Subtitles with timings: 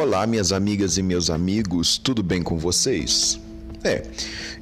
[0.00, 3.38] Olá, minhas amigas e meus amigos, tudo bem com vocês?
[3.84, 4.02] É,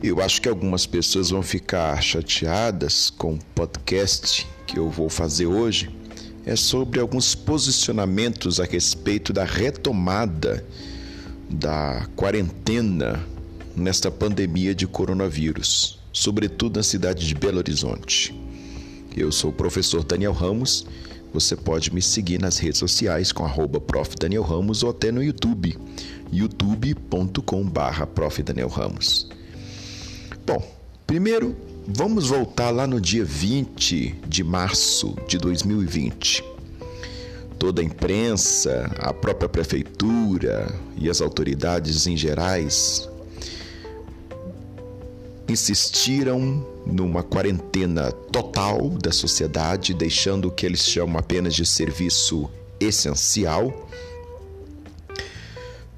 [0.02, 5.46] eu acho que algumas pessoas vão ficar chateadas com o podcast que eu vou fazer
[5.46, 5.90] hoje.
[6.44, 10.66] É sobre alguns posicionamentos a respeito da retomada
[11.48, 13.24] da quarentena
[13.76, 18.34] nesta pandemia de coronavírus, sobretudo na cidade de Belo Horizonte.
[19.16, 20.84] Eu sou o professor Daniel Ramos
[21.32, 24.14] você pode me seguir nas redes sociais com arroba Prof.
[24.18, 25.78] Daniel Ramos ou até no YouTube,
[26.32, 27.70] youtube.com
[28.14, 28.42] Prof.
[28.42, 29.28] Daniel Ramos.
[30.46, 30.62] Bom,
[31.06, 31.54] primeiro
[31.86, 36.44] vamos voltar lá no dia 20 de março de 2020.
[37.58, 43.08] Toda a imprensa, a própria prefeitura e as autoridades em gerais
[45.48, 52.48] insistiram numa quarentena total da sociedade, deixando o que eles chamam apenas de serviço
[52.78, 53.88] essencial,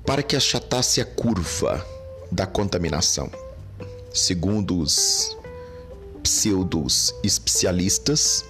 [0.07, 1.85] para que achatasse a curva
[2.31, 3.31] da contaminação.
[4.13, 5.37] Segundo os
[6.23, 8.45] pseudos especialistas,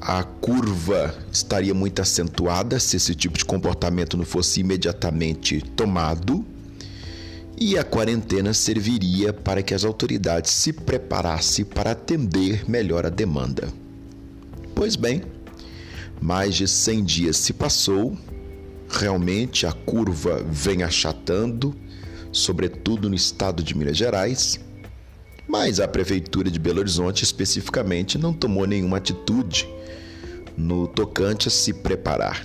[0.00, 6.44] a curva estaria muito acentuada se esse tipo de comportamento não fosse imediatamente tomado
[7.56, 13.68] e a quarentena serviria para que as autoridades se preparassem para atender melhor a demanda.
[14.74, 15.22] Pois bem,
[16.20, 18.16] mais de 100 dias se passou,
[18.88, 21.74] realmente a curva vem achatando,
[22.32, 24.58] sobretudo no estado de Minas Gerais,
[25.46, 29.68] mas a prefeitura de Belo Horizonte especificamente não tomou nenhuma atitude
[30.56, 32.44] no tocante a se preparar.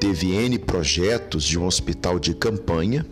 [0.00, 3.04] Teve N projetos de um hospital de campanha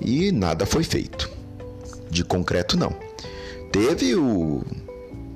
[0.00, 1.30] e nada foi feito.
[2.10, 2.94] De concreto, não.
[3.70, 4.62] Teve o,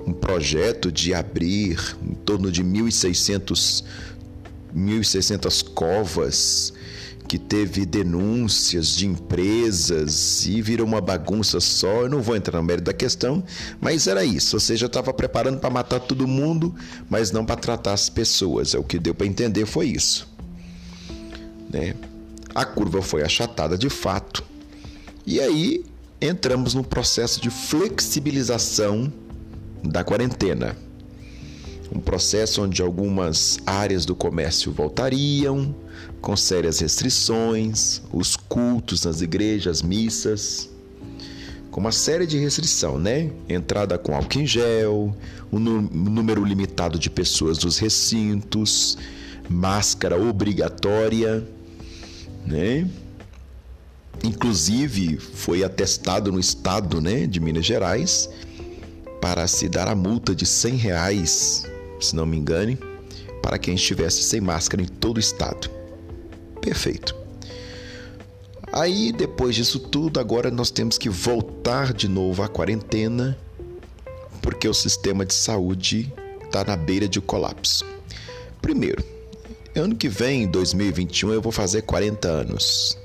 [0.05, 3.83] um projeto de abrir em torno de 1.600,
[4.75, 6.73] 1.600 covas
[7.27, 12.03] que teve denúncias de empresas e virou uma bagunça só.
[12.03, 13.43] Eu não vou entrar no mérito da questão,
[13.81, 14.55] mas era isso.
[14.55, 16.75] Ou seja, estava preparando para matar todo mundo,
[17.09, 18.75] mas não para tratar as pessoas.
[18.75, 20.27] É o que deu para entender foi isso.
[21.69, 21.95] Né?
[22.53, 24.54] A curva foi achatada de fato
[25.25, 25.83] e aí
[26.21, 29.11] entramos no processo de flexibilização
[29.83, 30.75] da quarentena.
[31.91, 35.75] Um processo onde algumas áreas do comércio voltariam,
[36.21, 40.69] com sérias restrições, os cultos nas igrejas, missas,
[41.69, 43.31] com uma série de restrição, né?
[43.47, 45.15] Entrada com álcool em gel,
[45.51, 48.97] um número limitado de pessoas nos recintos,
[49.49, 51.47] máscara obrigatória,
[52.45, 52.89] né?
[54.23, 58.29] Inclusive, foi atestado no estado né, de Minas Gerais
[59.21, 61.65] para se dar a multa de 100 reais,
[61.99, 62.77] se não me engane,
[63.41, 65.69] para quem estivesse sem máscara em todo o estado.
[66.61, 67.15] Perfeito.
[68.71, 73.37] Aí, depois disso tudo, agora nós temos que voltar de novo à quarentena,
[74.41, 76.11] porque o sistema de saúde
[76.43, 77.85] está na beira de colapso.
[78.61, 79.03] Primeiro,
[79.75, 82.97] ano que vem, 2021, eu vou fazer 40 anos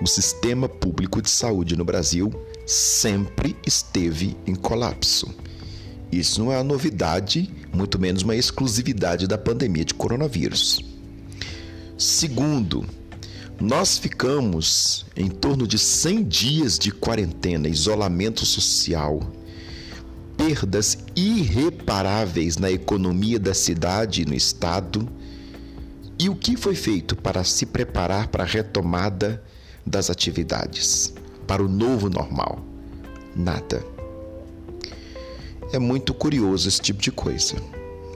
[0.00, 2.32] o sistema público de saúde no Brasil
[2.66, 5.34] sempre esteve em colapso.
[6.10, 10.80] Isso não é uma novidade, muito menos uma exclusividade da pandemia de coronavírus.
[11.98, 12.84] Segundo,
[13.60, 19.20] nós ficamos em torno de 100 dias de quarentena, isolamento social,
[20.36, 25.08] perdas irreparáveis na economia da cidade e no estado.
[26.18, 29.42] E o que foi feito para se preparar para a retomada
[29.86, 31.12] das atividades
[31.46, 32.64] para o novo normal?
[33.34, 33.84] Nada.
[35.72, 37.56] É muito curioso esse tipo de coisa.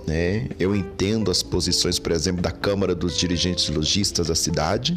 [0.07, 0.49] Né?
[0.59, 4.97] Eu entendo as posições, por exemplo, da Câmara dos Dirigentes Logistas da cidade,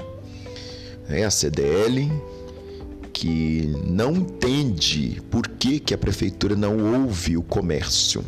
[1.09, 1.25] né?
[1.25, 2.09] a CDL,
[3.11, 8.23] que não entende por que, que a prefeitura não ouve o comércio.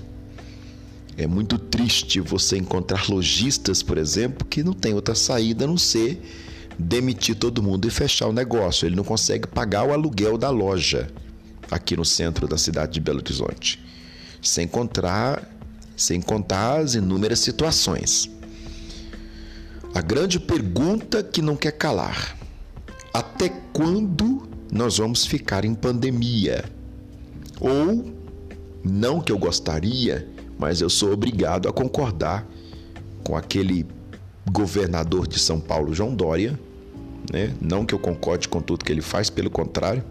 [1.15, 5.77] É muito triste você encontrar lojistas, por exemplo, que não tem outra saída a não
[5.77, 6.19] ser
[6.77, 8.85] demitir todo mundo e fechar o negócio.
[8.85, 11.09] Ele não consegue pagar o aluguel da loja
[11.69, 13.83] aqui no centro da cidade de Belo Horizonte.
[14.41, 15.49] Sem contar,
[15.95, 18.29] sem contar as inúmeras situações.
[19.93, 22.35] A grande pergunta que não quer calar:
[23.13, 26.65] até quando nós vamos ficar em pandemia?
[27.59, 28.11] Ou,
[28.83, 30.27] não que eu gostaria,
[30.57, 32.45] mas eu sou obrigado a concordar
[33.23, 33.85] com aquele
[34.51, 36.60] governador de São Paulo, João Dória,
[37.31, 37.54] né?
[37.62, 40.04] Não que eu concorde com tudo que ele faz, pelo contrário,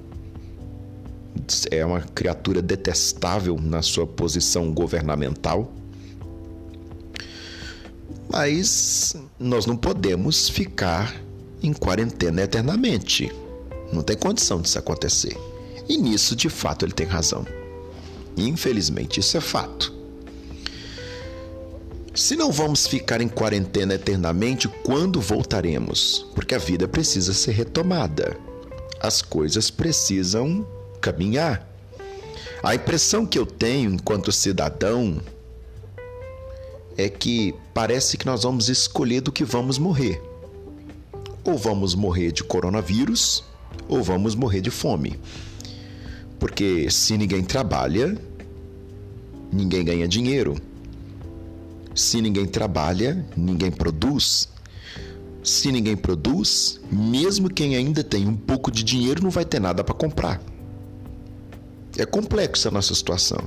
[1.71, 5.73] é uma criatura detestável na sua posição governamental.
[8.29, 11.15] Mas nós não podemos ficar
[11.63, 13.31] em quarentena eternamente.
[13.93, 15.37] Não tem condição disso acontecer.
[15.89, 17.47] E nisso, de fato, ele tem razão.
[18.37, 19.93] Infelizmente, isso é fato.
[22.15, 26.27] Se não vamos ficar em quarentena eternamente, quando voltaremos?
[26.35, 28.37] Porque a vida precisa ser retomada.
[29.01, 30.67] As coisas precisam
[31.01, 31.67] caminhar.
[32.63, 35.23] A impressão que eu tenho enquanto cidadão
[36.99, 40.23] é que parece que nós vamos escolher do que vamos morrer.
[41.43, 43.43] Ou vamos morrer de coronavírus,
[43.89, 45.19] ou vamos morrer de fome.
[46.39, 48.19] Porque se ninguém trabalha,
[49.51, 50.61] ninguém ganha dinheiro.
[51.95, 54.49] Se ninguém trabalha, ninguém produz.
[55.43, 59.83] Se ninguém produz, mesmo quem ainda tem um pouco de dinheiro não vai ter nada
[59.83, 60.41] para comprar.
[61.99, 63.41] É complexa a nossa situação.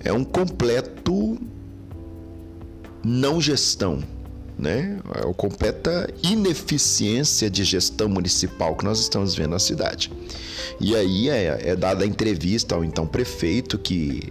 [0.00, 1.38] É um completo
[3.04, 4.02] não gestão
[4.62, 4.96] né?
[5.16, 10.10] É a completa ineficiência de gestão municipal que nós estamos vendo na cidade.
[10.80, 14.22] E aí é, é dada a entrevista ao então prefeito que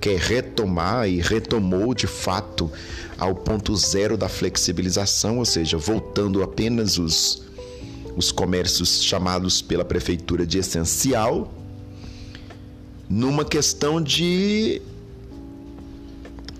[0.00, 2.70] quer retomar e retomou de fato
[3.18, 7.42] ao ponto zero da flexibilização, ou seja, voltando apenas os,
[8.16, 11.52] os comércios chamados pela prefeitura de essencial,
[13.08, 14.80] numa questão de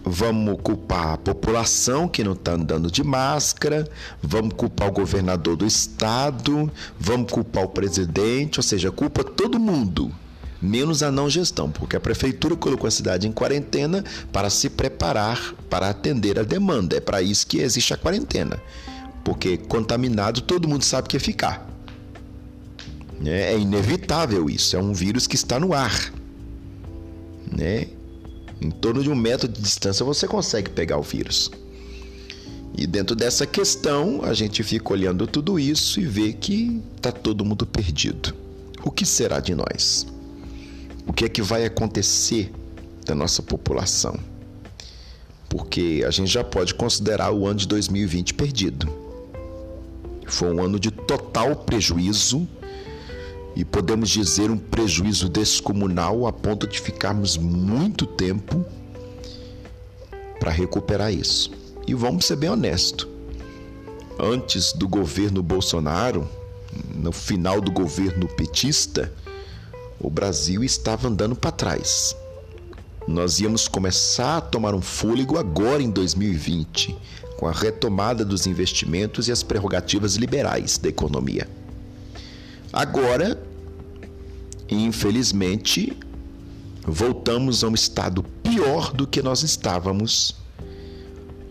[0.05, 3.89] vamos culpar a população que não está andando de máscara,
[4.23, 10.13] vamos culpar o governador do estado, vamos culpar o presidente, ou seja, culpa todo mundo,
[10.61, 15.55] menos a não gestão, porque a prefeitura colocou a cidade em quarentena para se preparar
[15.69, 16.97] para atender a demanda.
[16.97, 18.61] É para isso que existe a quarentena,
[19.25, 21.69] porque contaminado todo mundo sabe que é ficar.
[23.25, 26.13] É inevitável isso, é um vírus que está no ar.
[27.53, 27.89] Né?
[28.61, 31.51] Em torno de um metro de distância você consegue pegar o vírus.
[32.77, 37.45] E dentro dessa questão, a gente fica olhando tudo isso e vê que está todo
[37.45, 38.35] mundo perdido.
[38.85, 40.07] O que será de nós?
[41.07, 42.53] O que é que vai acontecer
[43.05, 44.19] da nossa população?
[45.49, 48.89] Porque a gente já pode considerar o ano de 2020 perdido.
[50.27, 52.49] Foi um ano de total prejuízo
[53.55, 58.65] e podemos dizer um prejuízo descomunal a ponto de ficarmos muito tempo
[60.39, 61.51] para recuperar isso.
[61.87, 63.07] E vamos ser bem honestos.
[64.19, 66.29] Antes do governo Bolsonaro,
[66.95, 69.13] no final do governo petista,
[69.99, 72.17] o Brasil estava andando para trás.
[73.09, 76.97] Nós íamos começar a tomar um fôlego agora em 2020,
[77.39, 81.49] com a retomada dos investimentos e as prerrogativas liberais da economia.
[82.73, 83.43] Agora,
[84.69, 85.93] infelizmente,
[86.85, 90.37] voltamos a um estado pior do que nós estávamos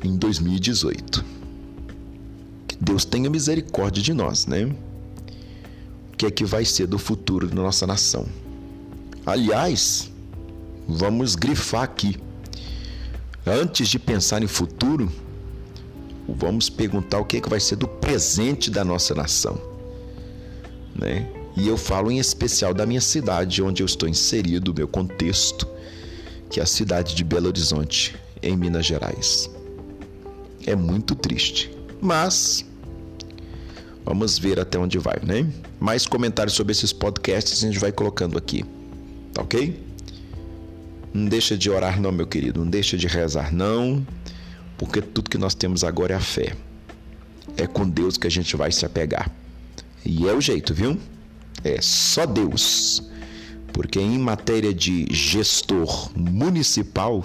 [0.02, 1.26] em 2018.
[2.66, 4.64] Que Deus tenha misericórdia de nós, né?
[6.14, 8.26] O que é que vai ser do futuro da nossa nação?
[9.26, 10.10] Aliás,
[10.88, 12.16] vamos grifar aqui.
[13.46, 15.12] Antes de pensar em futuro,
[16.30, 19.69] vamos perguntar o que é que vai ser do presente da nossa nação
[21.00, 21.26] né?
[21.56, 25.68] E eu falo em especial da minha cidade, onde eu estou inserido, meu contexto,
[26.50, 29.50] que é a cidade de Belo Horizonte, em Minas Gerais.
[30.66, 32.66] É muito triste, mas
[34.06, 35.48] vamos ver até onde vai, né?
[35.80, 38.64] Mais comentários sobre esses podcasts a gente vai colocando aqui,
[39.34, 39.88] tá ok?
[41.14, 44.06] Não deixa de orar não, meu querido, não deixa de rezar não,
[44.78, 46.56] porque tudo que nós temos agora é a fé.
[47.58, 49.30] É com Deus que a gente vai se apegar.
[50.06, 50.98] E é o jeito, viu?
[51.64, 53.04] É só Deus.
[53.74, 57.24] Porque em matéria de gestor municipal,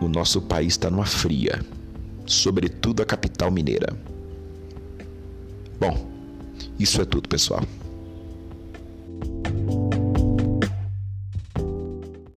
[0.00, 1.64] o nosso país está numa fria,
[2.26, 3.96] sobretudo a capital mineira.
[5.78, 6.10] Bom,
[6.78, 7.62] isso é tudo, pessoal.